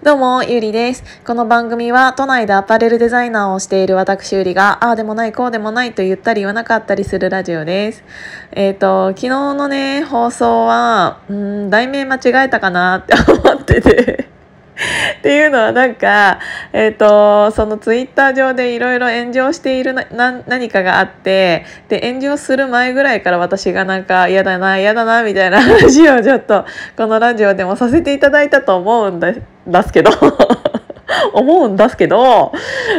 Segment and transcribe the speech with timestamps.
[0.00, 1.02] どうも、ゆりです。
[1.26, 8.04] この番組は都内でアパレルデザイナーをしている私ゆりが、ああでもない、こうでもないと言ったり言わなかったりするラジオです。
[8.52, 14.27] えっ、ー、と、昨日のね、放送は、うん、題名間違えたかなって思ってて
[15.18, 16.38] っていうのはなんか、
[16.72, 20.04] えっ、ー、と、そのツイッター上でいろいろ炎上しているな
[20.46, 26.64] 何かがあって、で、炎上する前ぐらいから私がなんか嫌だな、嫌だな、みたいな話をちょっと
[26.96, 29.42] このラジオでもさせていただいたと思うんで
[29.82, 30.10] すけど。
[31.32, 32.52] 思うんですけど、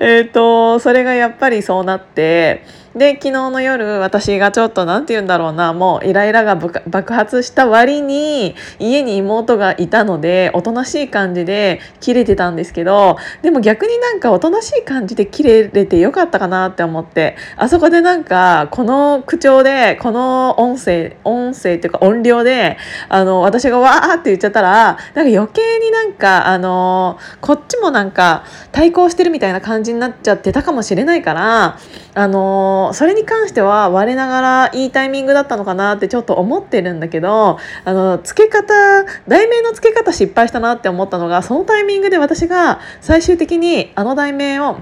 [0.00, 22.76] えっ、ー、と、それがやっぱりそうなって、で昨日の夜私がちょっと何て言うんだろうなもうイライラが爆発した割に家に妹がいたのでおとなしい感じで切れてたんですけどでも逆になんかおとなしい感じで切れれてよかったかなって思ってあそこでなんかこの口調でこの音声音声っていうか音量で
[23.08, 31.78] あの私がわーって言っちゃったらなんか余計になんかあのこっちもなんかんか対抗してるみたいな感じになっちゃってたかもしれないから
[32.14, 44.80] あのそれに関しては我ながらいいタイミングだったのかなってちょっと思ってるんだけどあの付け方題名の付け方失敗したなって思ったのがそのタイミングで私が最終的にあの題名を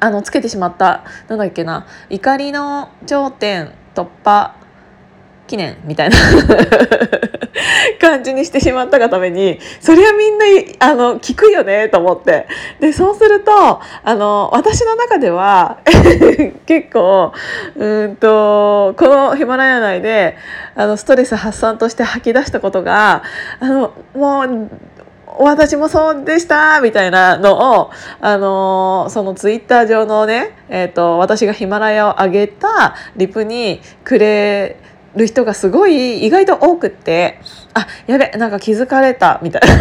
[0.00, 1.04] あのつけてしまった。
[1.28, 1.86] なんだっけな。
[2.10, 4.54] 怒りの頂点突破
[5.46, 6.16] 記念みたいな
[8.00, 10.44] 感じにしてしまったがためにそりゃみんな
[10.80, 12.46] あの聞くよねと思って。
[12.80, 15.78] でそうするとあの私の中では
[16.66, 17.32] 結構
[17.76, 20.36] うんとこのヒマラヤ内で
[20.74, 23.22] あのストレス発散として吐き出したことが
[23.60, 24.68] あのもう
[25.38, 27.90] 私もそうでしたみたいなのを、
[28.22, 34.76] あのそのツイッター上のね、えーと私がヒマラヤを上げたリプにくれ
[35.16, 37.40] る人がすごい意外と多くって
[37.74, 39.76] あやべなんか気づかれたみたいな。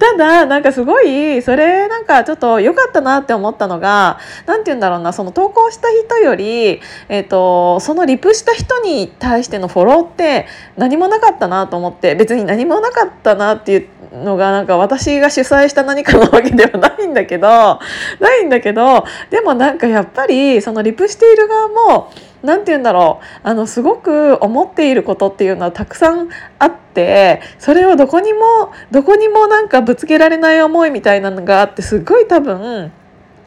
[0.00, 6.80] ただなんかすごいそれなんかちょっと良かったなって思ったのが何て言うんだろうなその投稿した人より、
[7.10, 10.46] えーと、そのリプした人に対してのフォローって
[10.78, 13.76] 何もなかったなと思って別に何もなかったなってい
[14.14, 17.78] うのがなんか私が主催した何かなわけではないんだけど
[18.20, 22.10] ないんだけどでもなんかやっぱりそのリプしている側も
[22.42, 23.24] 何て言うんだろう。
[23.42, 26.28] あのすごく思っていることっていうのはたくさん
[26.58, 32.92] あってそれをどこにもどこにもなんかぶつけられない思いみたいなのがあってすごい多分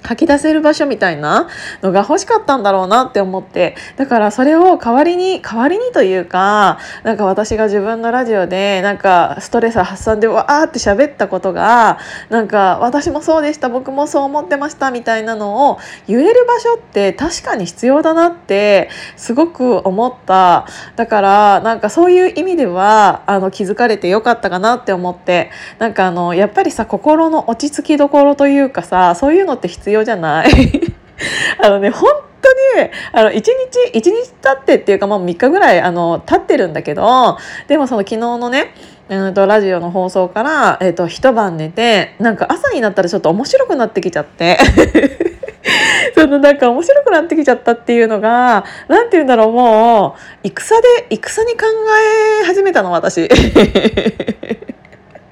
[0.03, 1.47] 吐き出せる場所みたいな
[1.81, 3.75] のが欲しかったんだろうなって思って。
[3.97, 11.97] だからそれを代わりに代わりにというかなんか私が自分のラジオでなんかストレス発散でわーって喋ったことが
[12.29, 20.65] なんか私もそうでした僕もそう思ってましたみたいなのを言える場所って確かに必要だなってすごく思った。
[20.95, 25.51] だからなんかそういう意味ではあの気づかれてよかったかなって思って。
[25.79, 30.49] なんかあのやっぱりさ心の落ち着きどころというかさそういうのって必要要じゃない
[31.63, 32.11] あのね本
[32.41, 33.49] 当にあの1日
[33.93, 37.37] 1日経ってっていうかもう3日ぐらいあの経ってるんだけど
[37.67, 38.73] でもその昨日のね
[39.09, 44.57] うんとラジオの放送から、えーと、一晩寝てなんか朝になったらちょっと面白くなってきちゃって
[46.15, 51.65] そのなんか面白くなってきちゃったっていうのが何て言うんだろうもう戦で戦に考
[52.41, 53.29] え始めたの私。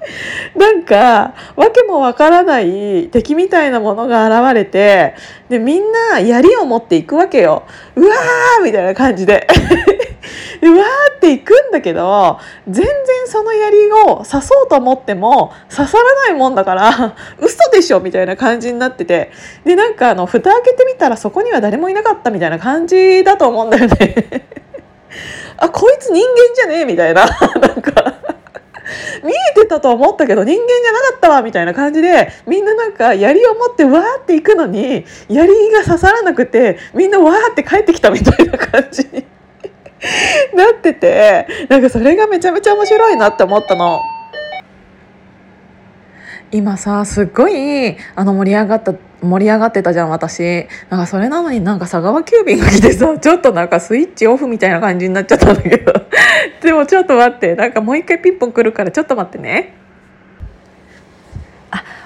[0.55, 5.15] なんか訳もわからない敵みたいなものが現れて
[5.49, 7.63] でみんな槍を持っていくわけよ。
[7.95, 9.47] うわーみたいな感じで。
[10.61, 10.79] でわー
[11.17, 12.93] っていくんだけど全然
[13.25, 19.31] その槍を刺そうと思っても刺さらないもんだから 嘘でしょみたいな感じになってて。
[19.65, 24.45] でなんかあの蓋開けてみたらそこには誰もいなかったみたいな感じだと思うんだよね。
[25.57, 27.25] あこいつ人間じゃねえみたいな。
[27.59, 28.30] なんか
[29.23, 39.25] 見えてたと思ったけど人間じゃなかったわみたいな感じでみんななんか槍を持ってわーっていくのに槍が刺さらなくてみんなわーって帰ってきたみたいな感じに
[40.55, 44.01] なっててなんかそれがめちゃめちゃ面白いなって思ったの。
[46.53, 55.93] 今さすっごいあの盛り上がった盛り上がってたじゃん私なんかそれなのになんか佐川急便が来てさちょっとなんかスイッチオフみたいな感じになっちゃったんだけど
[56.61, 57.55] でもちょっと待って。
[57.55, 59.80] なんかもう一回ピンポン来るからちょっと待ってね。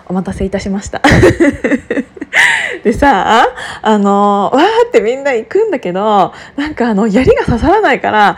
[0.07, 1.01] お待たせいたしました。
[2.83, 3.47] でさ
[3.81, 8.37] あのわーってみんな行くんだけどなんかあの槍が刺さらないから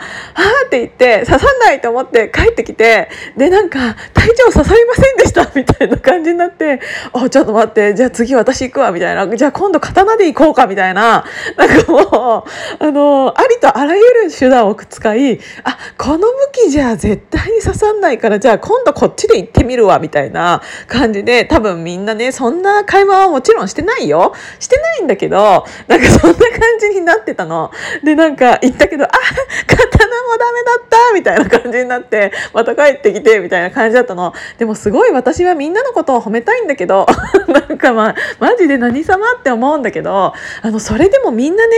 [0.64, 6.80] ーって言って刺さんないと思って帰ってきてでなんか「隊長刺さりませんでした」 みたいな感じになって
[7.12, 11.24] 「おちょっと待ってじゃあ次私行くわ」みたいな「じゃあ今度刀で行こうか」みたいな。
[11.56, 12.44] なんかも
[12.80, 24.32] うあのありとあらゆる手段を使いあこの武器じゃ絶対に刺さんないからじゃあ今度こっちで行ってみるわみたいな感じで多分みんなねそんな会話はもちろんしてないよ。
[24.60, 27.72] してないんだけどなんかそんな感じになってたの。
[28.04, 31.14] でなんか言ったけどあ刀もダメだった！
[31.14, 34.32] みたいな感じになってまた帰ってきてみたいな感じだったの。
[34.58, 37.06] でもすごい私はみんなのことを褒めたいんだけど。
[37.48, 39.32] なんかまあマジで何様？
[39.32, 40.32] って思うんだけど。
[40.62, 41.74] あのそれでもみんなね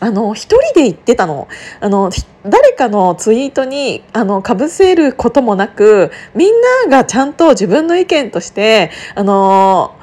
[0.00, 1.48] あの一人で言ってたの。
[1.80, 2.10] あの
[2.44, 6.52] 誰かのツイートにあのかぶせることもなくみん
[6.88, 9.96] ながちゃんと自分の意見としてあの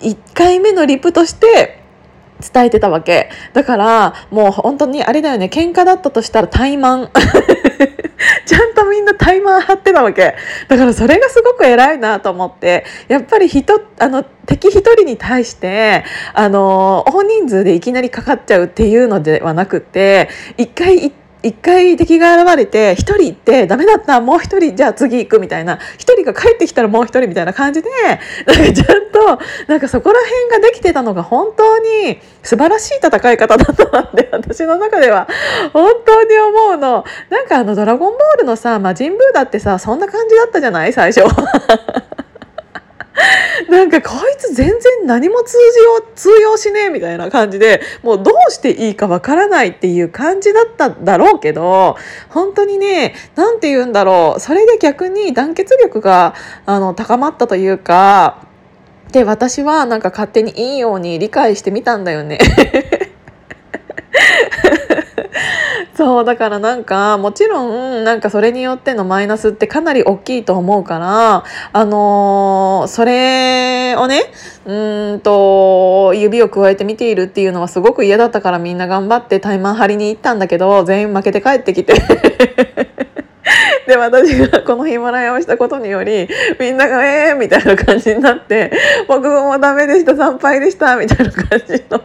[0.00, 1.75] 1回目のリプとして
[2.40, 3.30] 伝えてたわけ。
[3.52, 5.46] だからもう本当にあれだよね。
[5.46, 7.08] 喧嘩だったとしたら怠慢。
[8.46, 10.34] ちゃんとみんな怠慢張ってたわけ。
[10.68, 12.84] だからそれがすごく偉いなと思って。
[13.08, 16.04] やっぱり人あの敵一人に対して
[16.34, 25.78] あの大人数でいきなりかかっちゃうっていうのではなくて一回行って一回敵が現れて一人行ってダメだったもう一人じゃあ次行くみたいな。
[25.98, 27.88] 一人が帰ってきたらもう一人みたいな感じで
[28.46, 29.38] なんかちゃんと
[29.68, 30.20] なんかそこら
[30.50, 35.28] 辺ができてたのが本当に素晴らしい戦い方だったなって 私の中では
[35.72, 37.04] 本当に思うの。
[37.30, 40.92] なんかあの「ドラゴンボール」のさ魔人ブーだってさそんな感じだったじゃない？
[40.92, 41.22] 最初。
[43.68, 51.96] なんかこいつ全然何も通用通用しねえみたいな感じでもうどうしていいかわからないっていう感じだったんだろうけど
[52.28, 54.40] 本当にね何て言うんだろう。
[54.40, 56.34] それで逆に団結力が
[56.66, 58.38] あの高まったというか
[59.12, 62.38] で私はなんか勝手にいいように理解してみたんだよね。
[65.96, 74.24] そうだからなんかもちろんなんかそれによってのマイナスってかなり大きいと思うからあのー、それをね
[74.66, 81.94] うんと指を加えて見ているっていうのはすごく嫌だったからみんな頑張ってタイマン張りに行ったんだけど全員負けて帰ってきて
[83.88, 86.28] で私がこのヒマラヤをしたことにより
[86.60, 88.70] みんなが「えー!」みたいな感じになって
[89.08, 92.02] 「僕もダメでした参拝でした」みたいな感じの。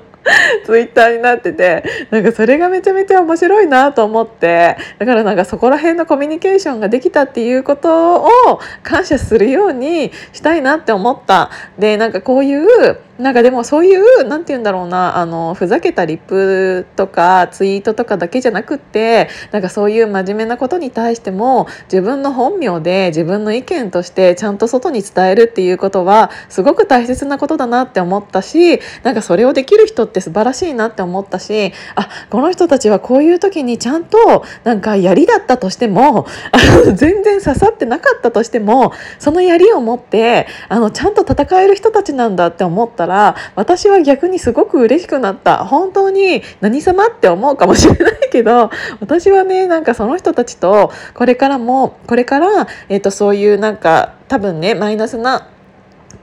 [0.66, 11.50] ツイッターになっててなんかそれがめちゃめちゃ面白いなと思ってだからなんかそこら辺のコミュニケーションができたっていうことを感謝するようにしたいなって思った。
[11.78, 45.62] でなんかこういうなんかでもそういう何て言うんだろうなあのふざけたリップとかツイートとかだけじゃなくってなんかそういう真面目なことに対しても自分の本名で自分の意見としてちゃんと外に伝えるっていうことはすごく大切なことだなって思ったしなんかそれをできる人って素晴らしいなって思ったしあこの人たちはこういう時にちゃんとなんか槍だったとしてもあの 全然刺さってなかったとしてもその槍を持ってあのちゃんと戦える人たちなんだって思ったら私は逆にすごく嬉しくなった。
[45.66, 55.48] 本当に何様って思うかもしれないけど私はねなんかその人たちとこれからもこれから、えーと、そういうなんか多分ねマイナスな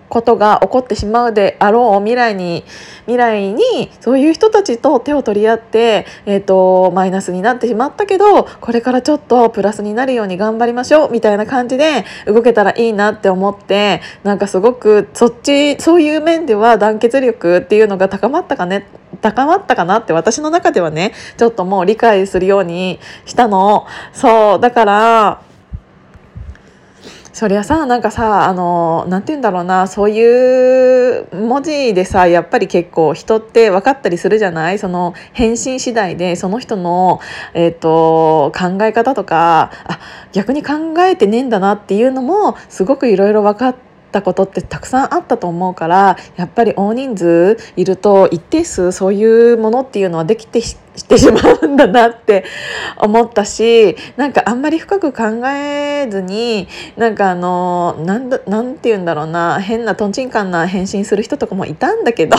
[0.08, 2.64] ことが起こってしまうであろう未来に
[3.02, 18.86] 未来にそういう人たちと手を取り合って、えーと、マイナスになってしまったけどこれからちょっとプラスになるように頑張りましょうみたいな感じで動けたらいいなって思ってなんかすごくそっちそういう面では団結力っていうのが高まったかね
[19.20, 23.86] 高まったかなって私の中ではねちょっともう理解するようにしたの。
[24.12, 25.47] そうだから
[27.38, 34.80] そりゃさなんかさあの何て言うんだろうなそういう文字でさやっぱり結構人って分かったりするじゃない？
[34.80, 37.20] その返信次第でその人の、
[37.54, 40.00] えーと、考え方とかあ
[40.32, 43.87] 逆に考えてねえんだなっていうのもすごくいろいろ分かって。
[44.10, 50.74] たことってたくさんあったと思うからやっぱり大人数いると一定数そういうものっていうのはできてし
[51.06, 52.44] てしまうんだなって
[52.98, 62.36] 思ったしなんかあんまり深く考えずになんかあのなんだなんて言うんだろうな変なとんちんかんな返信する人とかもいたんだけど。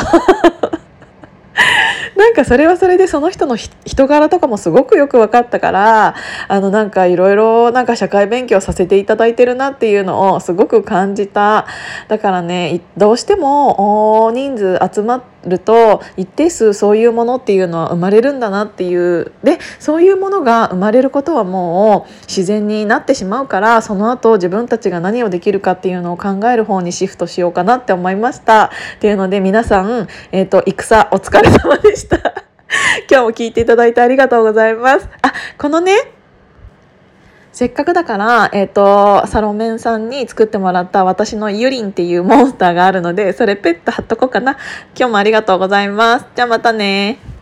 [2.20, 6.16] なんかそれはそれでその人の人柄とかもすごくよく分かったから
[6.50, 11.66] あのなんかいろいろなんか社会勉強させていただいてるなっていうのをすごく感じた。
[12.10, 19.32] だからねどうしても大人数集まってると一定数そういうものっていうのは生まれるんだなっていう。
[19.44, 28.66] でそういうものが生まれることはもう自然になってしまうからその後自分たちが何をできるかっていうのを考える方にシフトしようかなって思いました。
[28.66, 28.70] っ
[29.00, 32.18] ていうので皆さん、えーと、戦お疲れ様でした。
[33.10, 35.10] 今日も聞いていただいてありがとうございます。
[35.22, 36.19] あこのね
[37.52, 44.54] せっかくだから、えっ、ー、と、サロメンさんに作ってもらった私のユリンっていうモンスターがあるので、それペット貼っとこうかな。
[44.96, 46.26] 今日もありがとうございます。
[46.36, 47.39] じゃあまたね。